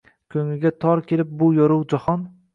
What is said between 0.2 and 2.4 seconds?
Ko‘ngliga tor kelib bu yorug‘ jahon